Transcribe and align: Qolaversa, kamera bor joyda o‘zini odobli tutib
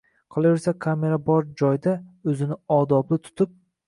Qolaversa, 0.35 0.71
kamera 0.85 1.19
bor 1.27 1.45
joyda 1.63 1.93
o‘zini 2.33 2.57
odobli 2.79 3.21
tutib 3.29 3.53